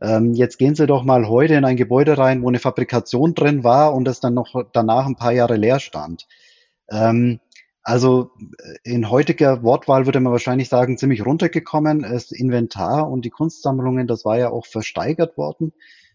Ähm, 0.00 0.34
jetzt 0.34 0.58
gehen 0.58 0.76
Sie 0.76 0.86
doch 0.86 1.02
mal 1.02 1.26
heute 1.28 1.54
in 1.54 1.64
ein 1.64 1.76
Gebäude 1.76 2.16
rein, 2.16 2.42
wo 2.42 2.48
eine 2.48 2.60
Fabrikation 2.60 3.34
drin 3.34 3.64
war 3.64 3.92
und 3.94 4.06
es 4.06 4.20
dann 4.20 4.34
noch 4.34 4.54
danach 4.72 5.06
ein 5.06 5.16
paar 5.16 5.32
Jahre 5.32 5.56
leer 5.56 5.80
stand. 5.80 6.28
Ähm, 6.88 7.40
also 7.82 8.30
äh, 8.62 8.76
in 8.84 9.10
heutiger 9.10 9.64
Wortwahl 9.64 10.06
würde 10.06 10.20
man 10.20 10.32
wahrscheinlich 10.32 10.68
sagen, 10.68 10.96
ziemlich 10.96 11.26
runtergekommen. 11.26 12.02
Das 12.02 12.30
Inventar 12.30 13.10
und 13.10 13.24
die 13.24 13.30
Kunstsammlungen, 13.30 14.06
das 14.06 14.24
war 14.24 14.38
ja 14.38 14.50
auch 14.50 14.66
versteigert 14.66 15.36
worden. 15.36 15.72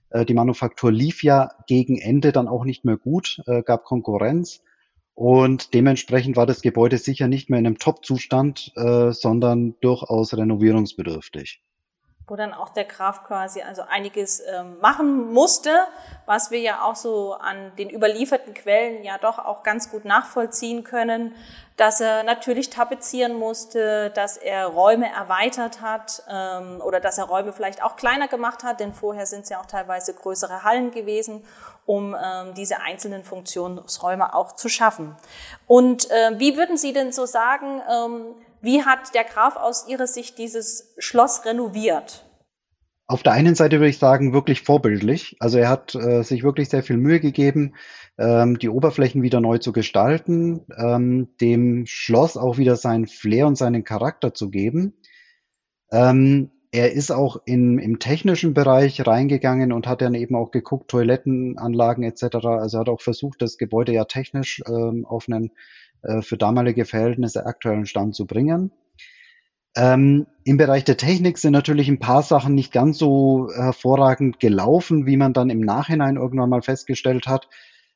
Äh, 0.09 0.23
die 0.23 0.35
Manufaktur 0.35 0.89
lief 0.89 1.21
ja 1.21 1.49
gegen 1.67 1.97
Ende 1.97 2.31
dann 2.31 2.47
auch 2.47 2.63
nicht 2.63 2.85
mehr 2.85 2.97
gut, 2.97 3.41
äh, 3.47 3.61
gab 3.61 3.83
Konkurrenz. 3.83 4.61
Und 5.15 5.73
dementsprechend 5.73 6.35
war 6.35 6.45
das 6.45 6.61
Gebäude 6.61 6.97
sicher 6.97 7.27
nicht 7.27 7.49
mehr 7.49 7.59
in 7.59 7.67
einem 7.67 7.77
Top-Zustand, 7.77 8.71
äh, 8.75 9.11
sondern 9.11 9.75
durchaus 9.79 10.35
renovierungsbedürftig. 10.35 11.61
Wo 12.25 12.37
dann 12.37 12.53
auch 12.53 12.69
der 12.69 12.85
Graf 12.85 13.25
quasi 13.25 13.61
also 13.61 13.81
einiges 13.81 14.39
ähm, 14.39 14.79
machen 14.79 15.33
musste, 15.33 15.69
was 16.25 16.51
wir 16.51 16.59
ja 16.59 16.81
auch 16.83 16.95
so 16.95 17.33
an 17.33 17.75
den 17.77 17.89
überlieferten 17.89 18.53
Quellen 18.53 19.03
ja 19.03 19.17
doch 19.17 19.39
auch 19.39 19.61
ganz 19.61 19.91
gut 19.91 20.05
nachvollziehen 20.05 20.85
können, 20.85 21.35
dass 21.75 21.99
er 21.99 22.23
natürlich 22.23 22.69
tapezieren 22.69 23.33
musste, 23.33 24.09
dass 24.11 24.37
er 24.37 24.67
Räume 24.67 25.11
erweitert 25.11 25.81
hat 25.81 26.23
ähm, 26.29 26.81
oder 26.81 27.01
dass 27.01 27.17
er 27.17 27.25
Räume 27.25 27.51
vielleicht 27.51 27.83
auch 27.83 27.97
kleiner 27.97 28.29
gemacht 28.29 28.63
hat, 28.63 28.79
denn 28.79 28.93
vorher 28.93 29.25
sind 29.25 29.41
es 29.41 29.49
ja 29.49 29.59
auch 29.59 29.65
teilweise 29.65 30.13
größere 30.13 30.63
Hallen 30.63 30.91
gewesen 30.91 31.43
um 31.85 32.15
ähm, 32.15 32.53
diese 32.55 32.81
einzelnen 32.81 33.23
Funktionsräume 33.23 34.33
auch 34.33 34.55
zu 34.55 34.69
schaffen. 34.69 35.15
Und 35.67 36.09
äh, 36.11 36.39
wie 36.39 36.57
würden 36.57 36.77
Sie 36.77 36.93
denn 36.93 37.11
so 37.11 37.25
sagen, 37.25 37.81
ähm, 37.91 38.35
wie 38.61 38.83
hat 38.83 39.13
der 39.13 39.25
Graf 39.25 39.57
aus 39.57 39.87
Ihrer 39.87 40.07
Sicht 40.07 40.37
dieses 40.37 40.93
Schloss 40.97 41.45
renoviert? 41.45 42.25
Auf 43.05 43.21
der 43.21 43.33
einen 43.33 43.55
Seite 43.55 43.77
würde 43.79 43.89
ich 43.89 43.99
sagen, 43.99 44.33
wirklich 44.33 44.61
vorbildlich. 44.61 45.35
Also 45.39 45.57
er 45.57 45.67
hat 45.67 45.93
äh, 45.93 46.23
sich 46.23 46.43
wirklich 46.43 46.69
sehr 46.69 46.83
viel 46.83 46.95
Mühe 46.95 47.19
gegeben, 47.19 47.75
ähm, 48.17 48.57
die 48.57 48.69
Oberflächen 48.69 49.21
wieder 49.21 49.41
neu 49.41 49.57
zu 49.57 49.73
gestalten, 49.73 50.61
ähm, 50.77 51.27
dem 51.41 51.85
Schloss 51.85 52.37
auch 52.37 52.57
wieder 52.57 52.77
seinen 52.77 53.07
Flair 53.07 53.47
und 53.47 53.57
seinen 53.57 53.83
Charakter 53.83 54.33
zu 54.33 54.49
geben. 54.49 54.93
Ähm, 55.91 56.51
er 56.73 56.91
ist 56.91 57.11
auch 57.11 57.37
in, 57.45 57.77
im 57.77 57.99
technischen 57.99 58.55
Bereich 58.55 59.05
reingegangen 59.05 59.71
und 59.71 59.85
hat 59.85 60.01
dann 60.01 60.15
eben 60.15 60.35
auch 60.35 60.49
geguckt, 60.49 60.89
Toilettenanlagen 60.89 62.03
etc. 62.03 62.37
Also 62.43 62.79
hat 62.79 62.89
auch 62.89 62.99
versucht, 62.99 63.43
das 63.43 63.59
Gebäude 63.59 63.93
ja 63.93 64.05
technisch 64.05 64.59
ähm, 64.67 65.05
auf 65.05 65.29
einen 65.29 65.51
äh, 66.01 66.23
für 66.23 66.35
damalige 66.35 66.85
Verhältnisse 66.85 67.45
aktuellen 67.45 67.85
Stand 67.85 68.15
zu 68.15 68.25
bringen. 68.25 68.71
Ähm, 69.75 70.25
Im 70.45 70.57
Bereich 70.57 70.83
der 70.83 70.97
Technik 70.97 71.37
sind 71.37 71.51
natürlich 71.51 71.89
ein 71.89 71.99
paar 71.99 72.23
Sachen 72.23 72.55
nicht 72.55 72.73
ganz 72.73 72.97
so 72.97 73.49
hervorragend 73.55 74.39
gelaufen, 74.39 75.05
wie 75.05 75.17
man 75.17 75.33
dann 75.33 75.51
im 75.51 75.61
Nachhinein 75.61 76.15
irgendwann 76.15 76.49
mal 76.49 76.63
festgestellt 76.63 77.27
hat, 77.27 77.49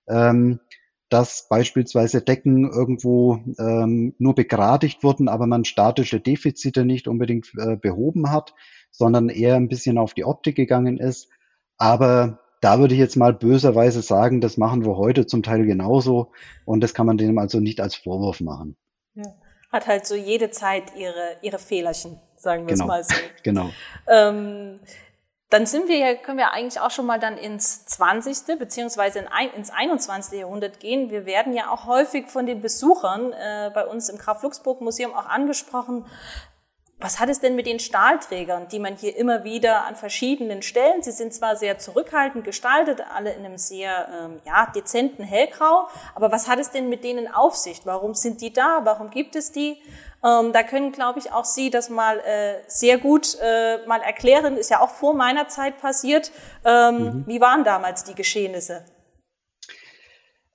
ähm, 0.08 0.60
dass 1.10 1.48
beispielsweise 1.50 2.22
Decken 2.22 2.70
irgendwo 2.70 3.40
ähm, 3.60 4.14
nur 4.18 4.36
begradigt 4.36 5.04
wurden, 5.04 5.30
aber 5.30 5.48
man 5.48 5.66
statische 5.66 6.20
Defizite 6.20 6.86
nicht 6.86 7.08
unbedingt 7.08 7.52
äh, 7.58 7.76
behoben 7.76 8.32
hat, 8.32 8.54
sondern 8.92 9.30
eher 9.30 9.56
ein 9.56 9.70
bisschen 9.70 9.98
auf 9.98 10.14
die 10.14 10.26
Optik 10.26 10.56
gegangen 10.56 10.98
ist. 10.98 11.30
Aber 11.78 12.40
da 12.62 12.80
würde 12.80 12.94
ich 12.94 13.00
jetzt 13.00 13.16
mal 13.16 13.34
böserweise 13.34 14.02
sagen, 14.02 14.42
das 14.42 14.58
machen 14.58 14.86
wir 14.86 14.98
heute 14.98 15.26
zum 15.26 15.44
Teil 15.44 15.66
genauso 15.66 16.32
und 16.66 16.82
das 16.82 16.94
kann 16.94 17.06
man 17.06 17.18
dem 17.18 17.38
also 17.38 17.60
nicht 17.60 17.80
als 17.80 17.96
Vorwurf 17.96 18.42
machen. 18.42 18.76
Ja 19.16 19.34
hat 19.72 19.88
halt 19.88 20.06
so 20.06 20.16
jede 20.16 20.50
Zeit 20.50 20.96
ihre, 20.96 21.38
ihre 21.42 21.60
Fehlerchen, 21.60 22.20
sagen 22.36 22.68
wir 22.68 22.74
genau. 22.74 22.86
es 22.86 22.88
mal 22.88 23.04
so. 23.04 23.16
Genau. 23.44 23.70
Ähm, 24.08 24.80
dann 25.50 25.66
sind 25.66 25.88
wir 25.88 25.98
ja, 25.98 26.16
können 26.16 26.38
wir 26.38 26.52
eigentlich 26.52 26.80
auch 26.82 26.92
schon 26.92 27.06
mal 27.06 27.20
dann 27.20 27.38
ins 27.38 27.86
20. 27.86 28.60
beziehungsweise 28.60 29.20
in 29.20 29.28
ins 29.56 29.70
21. 29.70 30.40
Jahrhundert 30.40 30.80
gehen. 30.82 31.10
Wir 31.10 31.26
werden 31.26 31.54
ja 31.54 31.72
auch 31.72 31.86
häufig 31.86 32.28
von 32.28 32.46
den 32.46 32.62
Besuchern 32.62 33.32
äh, 33.32 33.72
bei 33.74 33.86
uns 33.86 34.10
im 34.10 34.18
Graf 34.18 34.44
Luxburg 34.44 34.82
Museum 34.82 35.14
auch 35.14 35.26
angesprochen, 35.26 36.06
was 37.00 37.20
hat 37.20 37.30
es 37.30 37.40
denn 37.40 37.56
mit 37.56 37.68
den 37.68 37.80
Stahlträgern, 37.80 38.68
die 38.70 38.80
man 38.80 38.96
hier 38.96 39.16
immer 39.16 39.44
wieder 39.44 39.86
an 39.86 39.96
verschiedenen 39.96 40.64
Stellen, 40.64 41.04
sie 41.04 41.12
sind 41.12 41.34
zwar 41.34 41.56
sehr 41.56 41.78
zurückhaltend 41.78 42.44
gestaltet, 42.44 43.02
alle 43.14 43.34
in 43.34 43.46
einem 43.46 43.58
sehr 43.58 44.08
ähm, 44.12 44.42
ja, 44.46 44.72
dezenten 44.76 45.24
Hellgrau, 45.24 45.88
aber 46.16 46.32
was 46.32 46.48
hat 46.48 46.58
es 46.58 46.72
denn 46.72 46.90
mit 46.90 47.04
denen 47.04 47.32
auf 47.32 47.56
sich? 47.56 47.82
Warum 47.86 48.16
sind 48.16 48.42
die 48.42 48.52
da? 48.52 48.82
Warum 48.84 49.12
gibt 49.12 49.36
es 49.36 49.52
die? 49.52 49.78
Ähm, 50.24 50.52
da 50.52 50.64
können, 50.64 50.92
glaube 50.92 51.20
ich, 51.20 51.32
auch 51.32 51.46
Sie 51.46 51.70
das 51.70 51.90
mal 51.90 52.20
äh, 52.20 52.56
sehr 52.68 52.98
gut 52.98 53.38
äh, 53.40 53.86
mal 53.86 54.02
erklären. 54.02 54.58
Ist 54.58 54.72
ja 54.72 54.82
auch 54.82 54.90
vor 54.90 55.14
meiner 55.14 55.48
Zeit 55.48 55.78
passiert. 55.78 56.32
Ähm, 56.66 56.98
mhm. 56.98 57.24
Wie 57.28 57.40
waren 57.40 57.64
damals 57.64 58.04
die 58.04 58.16
Geschehnisse? 58.16 58.84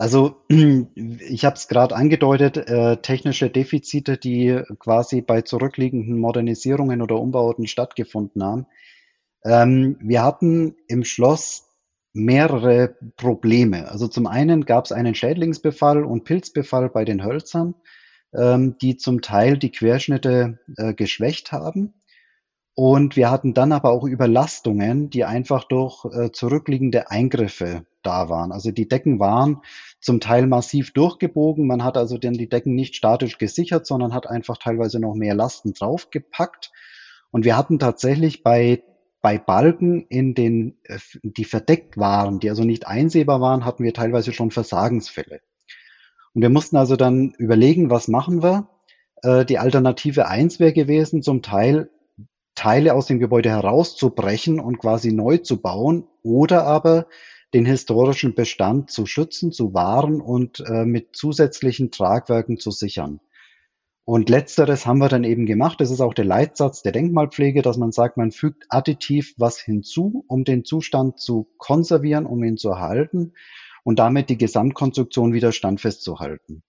Also 0.02 0.42
ich 0.49 1.44
habe 1.44 1.54
es 1.54 1.68
gerade 1.68 1.94
angedeutet, 1.94 2.56
äh, 2.56 2.97
technische 2.97 3.50
Defizite, 3.50 4.18
die 4.18 4.61
quasi 4.80 5.21
bei 5.21 5.42
zurückliegenden 5.42 6.18
Modernisierungen 6.18 7.02
oder 7.02 7.21
Umbauten 7.21 7.68
stattgefunden 7.68 8.42
haben. 8.42 8.66
Ähm, 9.44 9.99
wir 10.00 10.25
hatten 10.25 10.75
im 10.88 11.04
Schloss 11.04 11.68
mehrere 12.12 12.97
Probleme. 13.16 13.92
Also 13.92 14.09
zum 14.09 14.26
einen 14.26 14.64
gab 14.64 14.87
es 14.87 14.90
einen 14.90 15.14
Schädlingsbefall 15.14 16.04
und 16.04 16.25
Pilzbefall 16.25 16.88
bei 16.88 17.04
den 17.04 17.25
Hölzern, 17.25 17.76
ähm, 18.35 18.76
die 18.82 18.97
zum 18.97 19.23
Teil 19.23 19.56
die 19.56 19.71
Querschnitte 19.71 20.59
äh, 20.78 20.94
geschwächt 20.94 21.52
haben. 21.52 21.94
Und 22.75 23.17
wir 23.17 23.31
hatten 23.31 23.52
dann 23.52 23.73
aber 23.73 23.91
auch 23.91 24.05
Überlastungen, 24.05 25.11
die 25.11 25.25
einfach 25.25 25.64
durch 25.64 26.05
äh, 26.07 26.33
zurückliegende 26.33 27.11
Eingriffe 27.11 27.85
da 28.02 28.29
waren. 28.29 28.50
Also 28.50 28.71
die 28.71 28.88
Decken 28.88 29.21
waren 29.21 29.61
zum 30.00 30.21
Teil 30.21 30.47
massiv 30.47 30.93
durchgebogen. 30.93 31.67
Man 31.67 31.85
hat 31.85 31.97
also 31.97 32.17
dann 32.17 32.33
die 32.33 32.49
Decken 32.49 32.75
nicht 32.75 32.97
statisch 32.97 33.37
gesichert, 33.38 33.87
sondern 33.87 34.14
hat 34.14 34.26
einfach 34.26 34.57
teilweise 34.57 34.99
noch 35.00 35.14
mehr 35.14 35.35
Lasten 35.35 35.75
draufgepackt. 35.75 36.73
Und 37.31 37.45
wir 37.45 37.57
hatten 37.57 37.79
tatsächlich 37.79 38.43
bei 38.43 38.83
bei 39.23 39.38
Balken 39.38 40.05
in 40.09 40.35
den, 40.35 40.76
äh, 40.85 40.99
die 41.23 41.45
verdeckt 41.45 41.97
waren, 41.97 42.41
die 42.41 42.50
also 42.50 42.64
nicht 42.64 42.87
einsehbar 42.87 43.41
waren, 43.41 43.64
hatten 43.64 43.85
wir 43.85 43.95
teilweise 43.95 44.33
schon 44.33 44.50
Versagensfälle. 44.50 45.41
Und 46.35 46.43
wir 46.43 46.50
mussten 46.50 46.76
also 46.76 46.97
dann 46.97 47.33
überlegen, 47.38 47.88
was 47.88 48.09
machen 48.09 48.43
wir? 48.43 48.69
Äh, 49.23 49.45
die 49.45 49.59
Alternative 49.59 50.26
eins 50.26 50.59
wäre 50.59 50.73
gewesen, 50.73 51.23
zum 51.23 51.41
Teil 51.41 51.88
Teile 52.54 52.94
aus 52.94 53.06
dem 53.06 53.18
Gebäude 53.18 53.50
herauszubrechen 53.50 54.61
und 54.61 54.78
quasi 54.78 55.12
neu 55.12 55.38
zu 55.38 55.61
bauen 55.61 56.06
oder 56.23 56.64
aber 56.64 57.06
den 57.54 57.66
historischen 57.66 58.35
Bestand 58.35 58.90
zu 58.90 59.06
schützen, 59.06 59.52
zu 59.52 59.75
wahren 59.75 60.21
und 60.21 60.61
äh, 60.66 60.85
mit 60.85 61.14
zusätzlichen 61.14 61.90
Tragwerken 61.90 62.59
zu 62.59 62.71
sichern. 62.71 63.21
Und 64.04 64.28
letzteres 64.28 64.85
haben 64.85 64.99
wir 64.99 65.09
dann 65.09 65.23
eben 65.23 65.47
gemacht. 65.47 65.80
Das 65.80 65.90
ist 65.90 66.00
auch 66.00 66.14
der 66.14 66.25
Leitsatz 66.25 66.82
der 66.82 66.92
Denkmalpflege, 66.92 67.62
dass 67.62 67.76
man 67.76 67.92
sagt, 67.92 68.16
man 68.16 68.32
fügt 68.32 68.64
additiv 68.68 69.35
was 69.37 69.61
hinzu, 69.61 70.25
um 70.26 70.44
den 70.44 70.64
Zustand 70.64 71.21
zu 71.21 71.49
konservieren, 71.56 72.26
um 72.26 72.42
ihn 72.42 72.56
zu 72.56 72.71
erhalten 72.71 73.35
und 73.85 73.99
damit 73.99 74.28
die 74.28 74.38
Gesamtkonstruktion 74.38 75.32
wieder 75.32 75.52
standfest 75.52 76.02
zu 76.02 76.18
halten. 76.18 76.62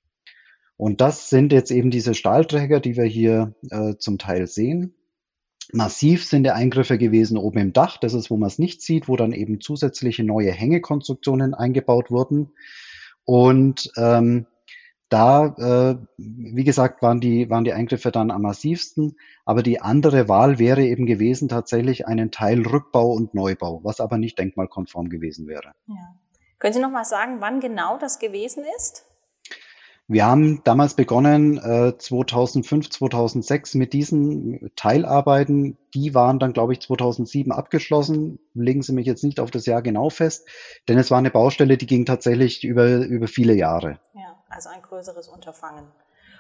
Und 0.78 1.02
das 1.02 1.30
sind 1.30 1.54
jetzt 1.54 1.72
eben 1.72 1.92
diese 1.92 2.14
Stahlträger, 2.14 2.80
die 2.80 2.98
wir 2.98 3.06
hier 3.06 3.56
äh, 3.70 3.96
zum 3.98 4.18
Teil 4.18 4.48
sehen. 4.48 4.94
Massiv 5.72 6.26
sind 6.26 6.44
die 6.44 6.52
Eingriffe 6.52 6.98
gewesen 6.98 7.38
oben 7.38 7.60
im 7.60 7.74
Dach. 7.74 7.98
Das 7.98 8.14
ist, 8.14 8.30
wo 8.30 8.38
man 8.38 8.48
es 8.48 8.60
nicht 8.60 8.82
sieht, 8.82 9.08
wo 9.08 9.16
dann 9.16 9.32
eben 9.32 9.62
zusätzliche 9.62 10.24
neue 10.24 10.52
Hängekonstruktionen 10.52 11.54
eingebaut 11.54 12.12
wurden. 12.12 12.54
Und 13.24 13.92
ähm, 13.96 14.46
da, 15.10 15.46
äh, 15.46 15.98
wie 16.18 16.64
gesagt, 16.64 17.02
waren 17.02 17.22
die, 17.22 17.50
waren 17.50 17.64
die 17.64 17.74
Eingriffe 17.74 18.12
dann 18.12 18.32
am 18.32 18.42
massivsten. 18.42 19.16
Aber 19.46 19.62
die 19.62 19.80
andere 19.80 20.28
Wahl 20.28 20.60
wäre 20.60 20.84
eben 20.84 21.06
gewesen, 21.06 21.50
tatsächlich 21.50 22.08
einen 22.08 22.32
Teil 22.32 22.66
Rückbau 22.66 23.12
und 23.12 23.34
Neubau, 23.34 23.82
was 23.84 24.00
aber 24.00 24.18
nicht 24.18 24.40
denkmalkonform 24.40 25.10
gewesen 25.10 25.48
wäre. 25.48 25.74
Ja. 25.88 26.16
Können 26.60 26.74
Sie 26.74 26.80
noch 26.80 26.92
mal 26.92 27.06
sagen, 27.06 27.42
wann 27.42 27.60
genau 27.60 27.98
das 27.98 28.20
gewesen 28.20 28.64
ist? 28.78 29.06
Wir 30.08 30.26
haben 30.26 30.62
damals 30.66 30.96
begonnen, 30.96 31.58
äh, 31.58 31.98
2005, 31.98 32.90
2006 32.90 33.76
mit 33.76 33.94
diesen 33.94 34.72
Teilarbeiten. 34.76 35.78
Die 35.94 36.14
waren 36.14 36.40
dann, 36.40 36.52
glaube 36.52 36.74
ich, 36.74 36.82
2007 36.82 37.54
abgeschlossen. 37.54 38.40
Legen 38.54 38.82
Sie 38.82 38.92
mich 38.92 39.08
jetzt 39.08 39.24
nicht 39.24 39.40
auf 39.40 39.50
das 39.50 39.66
Jahr 39.66 39.82
genau 39.82 40.10
fest, 40.10 40.48
denn 40.90 40.98
es 40.98 41.10
war 41.10 41.20
eine 41.20 41.32
Baustelle, 41.32 41.78
die 41.78 41.86
ging 41.86 42.06
tatsächlich 42.06 42.64
über, 42.66 42.98
über 42.98 43.28
viele 43.28 43.54
Jahre. 43.54 44.00
Ja, 44.14 44.44
also 44.50 44.70
ein 44.70 44.82
größeres 44.82 45.30
Unterfangen. 45.30 45.86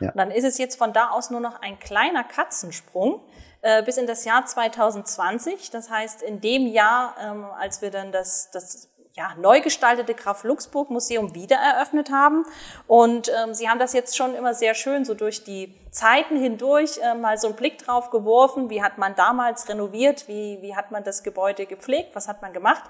Ja. 0.01 0.09
Und 0.09 0.17
dann 0.17 0.31
ist 0.31 0.43
es 0.43 0.57
jetzt 0.57 0.75
von 0.77 0.91
da 0.91 1.11
aus 1.11 1.29
nur 1.29 1.39
noch 1.39 1.61
ein 1.61 1.79
kleiner 1.79 2.23
Katzensprung 2.25 3.21
äh, 3.61 3.81
bis 3.83 3.97
in 3.97 4.07
das 4.07 4.25
Jahr 4.25 4.45
2020. 4.45 5.71
Das 5.71 5.89
heißt, 5.89 6.21
in 6.21 6.41
dem 6.41 6.67
Jahr, 6.67 7.15
ähm, 7.21 7.45
als 7.45 7.81
wir 7.81 7.91
dann 7.91 8.11
das, 8.11 8.51
das 8.51 8.89
ja, 9.15 9.35
neu 9.39 9.61
gestaltete 9.61 10.15
Graf 10.15 10.43
Luxburg 10.43 10.89
Museum 10.89 11.35
wieder 11.35 11.57
eröffnet 11.57 12.09
haben. 12.09 12.45
Und 12.87 13.29
ähm, 13.29 13.53
Sie 13.53 13.69
haben 13.69 13.77
das 13.77 13.93
jetzt 13.93 14.17
schon 14.17 14.33
immer 14.33 14.55
sehr 14.55 14.73
schön 14.73 15.05
so 15.05 15.13
durch 15.13 15.43
die 15.43 15.75
Zeiten 15.91 16.35
hindurch 16.35 16.97
äh, 16.97 17.13
mal 17.13 17.37
so 17.37 17.47
einen 17.47 17.55
Blick 17.55 17.77
drauf 17.77 18.09
geworfen. 18.09 18.71
Wie 18.71 18.81
hat 18.81 18.97
man 18.97 19.15
damals 19.15 19.69
renoviert? 19.69 20.27
Wie, 20.27 20.57
wie 20.61 20.75
hat 20.75 20.91
man 20.91 21.03
das 21.03 21.21
Gebäude 21.21 21.67
gepflegt? 21.67 22.15
Was 22.15 22.27
hat 22.27 22.41
man 22.41 22.53
gemacht? 22.53 22.83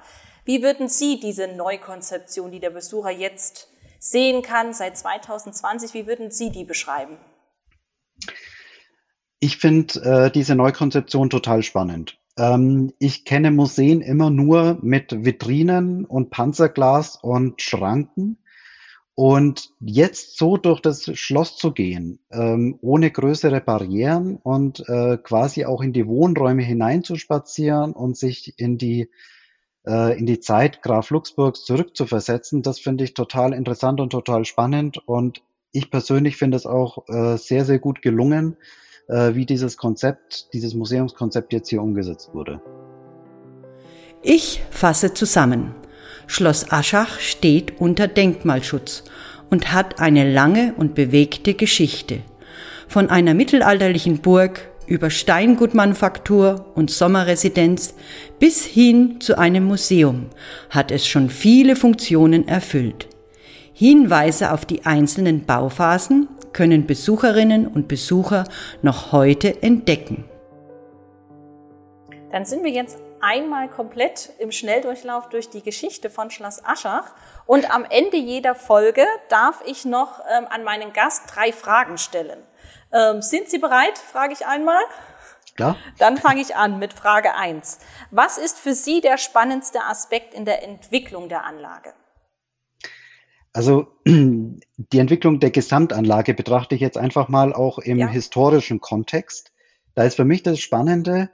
Wie 0.45 0.63
würden 0.63 0.87
Sie 0.87 1.19
diese 1.19 1.47
Neukonzeption, 1.47 2.51
die 2.51 2.59
der 2.61 2.69
Besucher 2.69 3.11
jetzt 3.11 3.67
sehen 3.99 4.41
kann 4.41 4.73
seit 4.73 4.97
2020, 4.97 5.93
wie 5.93 6.07
würden 6.07 6.31
Sie 6.31 6.51
die 6.51 6.65
beschreiben? 6.65 7.17
Ich 9.39 9.57
finde 9.57 9.99
äh, 10.27 10.31
diese 10.31 10.55
Neukonzeption 10.55 11.29
total 11.29 11.63
spannend. 11.63 12.17
Ähm, 12.37 12.93
ich 12.99 13.25
kenne 13.25 13.51
Museen 13.51 14.01
immer 14.01 14.29
nur 14.29 14.79
mit 14.81 15.25
Vitrinen 15.25 16.05
und 16.05 16.29
Panzerglas 16.29 17.17
und 17.21 17.61
Schranken. 17.61 18.37
Und 19.15 19.69
jetzt 19.79 20.39
so 20.39 20.57
durch 20.57 20.81
das 20.81 21.03
Schloss 21.19 21.55
zu 21.55 21.71
gehen, 21.71 22.17
ähm, 22.31 22.79
ohne 22.81 23.11
größere 23.11 23.61
Barrieren 23.61 24.37
und 24.37 24.83
äh, 24.89 25.17
quasi 25.17 25.65
auch 25.65 25.81
in 25.81 25.93
die 25.93 26.07
Wohnräume 26.07 26.63
hineinzuspazieren 26.63 27.93
und 27.93 28.17
sich 28.17 28.57
in 28.57 28.79
die, 28.79 29.11
äh, 29.85 30.17
in 30.17 30.25
die 30.25 30.39
Zeit 30.39 30.81
Graf 30.81 31.11
Luxburgs 31.11 31.63
zurückzuversetzen, 31.63 32.63
das 32.63 32.79
finde 32.79 33.03
ich 33.03 33.13
total 33.13 33.53
interessant 33.53 34.01
und 34.01 34.09
total 34.09 34.45
spannend. 34.45 34.97
Und 35.05 35.43
ich 35.71 35.91
persönlich 35.91 36.37
finde 36.37 36.57
es 36.57 36.65
auch 36.65 37.07
äh, 37.07 37.37
sehr, 37.37 37.65
sehr 37.65 37.77
gut 37.77 38.01
gelungen, 38.01 38.57
äh, 39.07 39.35
wie 39.35 39.45
dieses 39.45 39.77
Konzept, 39.77 40.53
dieses 40.53 40.73
Museumskonzept 40.73 41.53
jetzt 41.53 41.69
hier 41.69 41.81
umgesetzt 41.81 42.29
wurde. 42.33 42.61
Ich 44.21 44.61
fasse 44.71 45.13
zusammen. 45.13 45.75
Schloss 46.27 46.71
Aschach 46.71 47.19
steht 47.19 47.81
unter 47.81 48.07
Denkmalschutz 48.07 49.03
und 49.49 49.73
hat 49.73 49.99
eine 49.99 50.31
lange 50.31 50.73
und 50.77 50.95
bewegte 50.95 51.53
Geschichte. 51.53 52.19
Von 52.87 53.09
einer 53.09 53.33
mittelalterlichen 53.33 54.19
Burg 54.19 54.61
über 54.87 55.09
Steingutmanufaktur 55.09 56.71
und 56.75 56.91
Sommerresidenz 56.91 57.95
bis 58.39 58.65
hin 58.65 59.19
zu 59.19 59.37
einem 59.37 59.65
Museum 59.65 60.27
hat 60.69 60.91
es 60.91 61.07
schon 61.07 61.29
viele 61.29 61.75
Funktionen 61.75 62.47
erfüllt. 62.47 63.07
Hinweise 63.73 64.51
auf 64.51 64.65
die 64.65 64.85
einzelnen 64.85 65.45
Bauphasen 65.45 66.27
können 66.53 66.87
Besucherinnen 66.87 67.67
und 67.67 67.87
Besucher 67.87 68.45
noch 68.81 69.11
heute 69.11 69.61
entdecken. 69.61 70.25
Dann 72.31 72.45
sind 72.45 72.63
wir 72.63 72.71
jetzt 72.71 72.97
einmal 73.21 73.69
komplett 73.69 74.31
im 74.39 74.51
Schnelldurchlauf 74.51 75.29
durch 75.29 75.49
die 75.49 75.61
Geschichte 75.61 76.09
von 76.09 76.29
Schloss 76.29 76.63
Aschach 76.65 77.13
und 77.45 77.73
am 77.73 77.85
Ende 77.85 78.17
jeder 78.17 78.53
Folge 78.53 79.05
darf 79.29 79.61
ich 79.65 79.85
noch 79.85 80.19
ähm, 80.35 80.45
an 80.49 80.63
meinen 80.63 80.93
Gast 80.93 81.23
drei 81.27 81.51
Fragen 81.51 81.97
stellen. 81.97 82.39
Ähm, 82.91 83.21
sind 83.21 83.49
Sie 83.49 83.59
bereit, 83.59 83.97
frage 83.97 84.33
ich 84.33 84.45
einmal? 84.45 84.81
Ja. 85.57 85.75
Dann 85.99 86.17
fange 86.17 86.41
ich 86.41 86.55
an 86.55 86.79
mit 86.79 86.93
Frage 86.93 87.35
eins. 87.35 87.79
Was 88.11 88.37
ist 88.37 88.57
für 88.57 88.73
Sie 88.73 89.01
der 89.01 89.17
spannendste 89.17 89.83
Aspekt 89.83 90.33
in 90.33 90.45
der 90.45 90.63
Entwicklung 90.63 91.29
der 91.29 91.45
Anlage? 91.45 91.93
Also 93.53 93.87
die 94.05 94.97
Entwicklung 94.97 95.39
der 95.39 95.51
Gesamtanlage 95.51 96.33
betrachte 96.33 96.75
ich 96.75 96.81
jetzt 96.81 96.97
einfach 96.97 97.29
mal 97.29 97.53
auch 97.53 97.77
im 97.79 97.99
Ja. 97.99 98.07
historischen 98.07 98.81
Kontext. 98.81 99.51
Da 99.93 100.03
ist 100.03 100.15
für 100.15 100.25
mich 100.25 100.41
das 100.41 100.59
Spannende, 100.59 101.29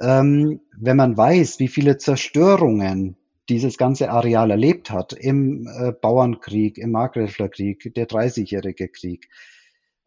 ähm, 0.00 0.60
wenn 0.78 0.96
man 0.96 1.16
weiß, 1.16 1.58
wie 1.58 1.68
viele 1.68 1.98
Zerstörungen 1.98 3.16
dieses 3.48 3.76
ganze 3.76 4.10
Areal 4.10 4.50
erlebt 4.50 4.90
hat 4.90 5.12
im 5.12 5.66
äh, 5.66 5.92
Bauernkrieg, 5.92 6.78
im 6.78 6.92
Markgräflerkrieg, 6.92 7.92
der 7.94 8.06
Dreißigjährige 8.06 8.88
Krieg, 8.88 9.28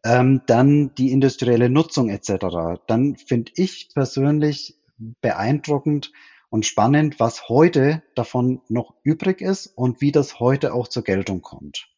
ähm, 0.04 0.40
dann 0.46 0.94
die 0.96 1.12
industrielle 1.12 1.68
Nutzung 1.68 2.08
etc. 2.08 2.80
Dann 2.86 3.16
finde 3.16 3.52
ich 3.56 3.90
persönlich 3.94 4.74
beeindruckend 5.20 6.12
und 6.50 6.66
spannend, 6.66 7.20
was 7.20 7.48
heute 7.48 8.02
davon 8.14 8.62
noch 8.68 8.94
übrig 9.02 9.40
ist 9.40 9.66
und 9.66 10.00
wie 10.00 10.12
das 10.12 10.40
heute 10.40 10.72
auch 10.72 10.88
zur 10.88 11.04
Geltung 11.04 11.42
kommt. 11.42 11.88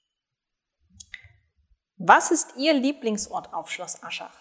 Was 1.97 2.30
ist 2.30 2.54
Ihr 2.57 2.73
Lieblingsort 2.73 3.52
auf 3.52 3.71
Schloss 3.71 4.02
Aschach? 4.02 4.35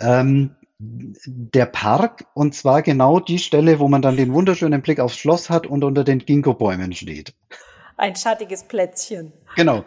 Ähm, 0.00 0.56
der 0.78 1.66
Park 1.66 2.26
und 2.34 2.54
zwar 2.54 2.82
genau 2.82 3.18
die 3.18 3.40
Stelle, 3.40 3.80
wo 3.80 3.88
man 3.88 4.00
dann 4.00 4.16
den 4.16 4.32
wunderschönen 4.32 4.80
Blick 4.80 5.00
aufs 5.00 5.16
Schloss 5.16 5.50
hat 5.50 5.66
und 5.66 5.82
unter 5.82 6.04
den 6.04 6.20
Ginkgo-Bäumen 6.20 6.92
steht. 6.92 7.34
Ein 7.96 8.14
schattiges 8.14 8.62
Plätzchen. 8.62 9.32
Genau. 9.56 9.84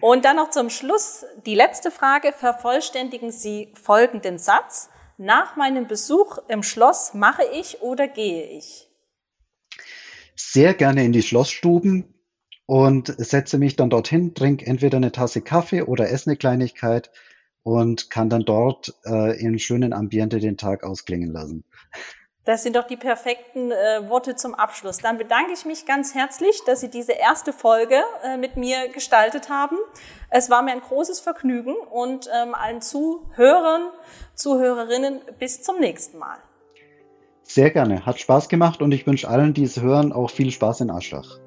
Und 0.00 0.24
dann 0.24 0.36
noch 0.36 0.50
zum 0.50 0.68
Schluss 0.68 1.24
die 1.46 1.54
letzte 1.54 1.92
Frage. 1.92 2.32
Vervollständigen 2.32 3.30
Sie 3.30 3.72
folgenden 3.80 4.38
Satz. 4.38 4.90
Nach 5.20 5.56
meinem 5.56 5.88
Besuch 5.88 6.38
im 6.46 6.62
Schloss 6.62 7.12
mache 7.12 7.42
ich 7.52 7.82
oder 7.82 8.06
gehe 8.06 8.46
ich? 8.56 8.88
Sehr 10.36 10.74
gerne 10.74 11.04
in 11.04 11.10
die 11.10 11.24
Schlossstuben 11.24 12.14
und 12.66 13.12
setze 13.18 13.58
mich 13.58 13.74
dann 13.74 13.90
dorthin, 13.90 14.36
trinke 14.36 14.64
entweder 14.64 14.98
eine 14.98 15.10
Tasse 15.10 15.42
Kaffee 15.42 15.82
oder 15.82 16.08
esse 16.08 16.30
eine 16.30 16.36
Kleinigkeit 16.36 17.10
und 17.64 18.10
kann 18.10 18.30
dann 18.30 18.44
dort 18.44 18.94
äh, 19.06 19.36
in 19.40 19.58
schönen 19.58 19.92
Ambiente 19.92 20.38
den 20.38 20.56
Tag 20.56 20.84
ausklingen 20.84 21.32
lassen. 21.32 21.64
Das 22.48 22.62
sind 22.62 22.76
doch 22.76 22.86
die 22.86 22.96
perfekten 22.96 23.72
äh, 23.72 24.08
Worte 24.08 24.34
zum 24.34 24.54
Abschluss. 24.54 24.96
Dann 24.96 25.18
bedanke 25.18 25.52
ich 25.52 25.66
mich 25.66 25.84
ganz 25.84 26.14
herzlich, 26.14 26.62
dass 26.64 26.80
Sie 26.80 26.88
diese 26.88 27.12
erste 27.12 27.52
Folge 27.52 27.96
äh, 28.24 28.38
mit 28.38 28.56
mir 28.56 28.88
gestaltet 28.88 29.50
haben. 29.50 29.76
Es 30.30 30.48
war 30.48 30.62
mir 30.62 30.72
ein 30.72 30.80
großes 30.80 31.20
Vergnügen 31.20 31.74
und 31.74 32.26
ähm, 32.34 32.54
allen 32.54 32.80
Zuhörern, 32.80 33.90
Zuhörerinnen 34.34 35.20
bis 35.38 35.62
zum 35.62 35.78
nächsten 35.78 36.16
Mal. 36.16 36.38
Sehr 37.42 37.70
gerne. 37.70 38.06
Hat 38.06 38.18
Spaß 38.18 38.48
gemacht 38.48 38.80
und 38.80 38.92
ich 38.92 39.06
wünsche 39.06 39.28
allen, 39.28 39.52
die 39.52 39.64
es 39.64 39.82
hören, 39.82 40.14
auch 40.14 40.30
viel 40.30 40.50
Spaß 40.50 40.80
in 40.80 40.90
Aschach. 40.90 41.40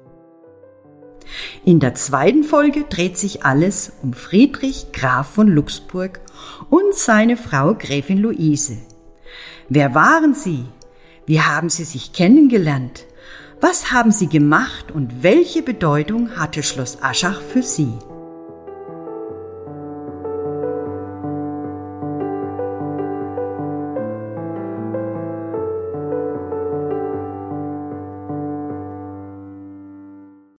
In 1.64 1.80
der 1.80 1.94
zweiten 1.94 2.44
Folge 2.44 2.84
dreht 2.84 3.18
sich 3.18 3.44
alles 3.44 3.92
um 4.04 4.12
Friedrich 4.12 4.92
Graf 4.92 5.30
von 5.30 5.48
Luxemburg 5.48 6.20
und 6.70 6.94
seine 6.94 7.36
Frau 7.36 7.74
Gräfin 7.74 8.18
Luise. 8.18 8.78
Wer 9.68 9.96
waren 9.96 10.34
sie? 10.34 10.66
Wie 11.26 11.40
haben 11.40 11.70
sie 11.70 11.84
sich 11.84 12.12
kennengelernt? 12.12 13.06
Was 13.60 13.92
haben 13.92 14.10
sie 14.10 14.28
gemacht 14.28 14.90
und 14.90 15.22
welche 15.22 15.62
Bedeutung 15.62 16.36
hatte 16.36 16.62
Schloss 16.62 16.98
Aschach 17.00 17.40
für 17.40 17.62
sie? 17.62 17.92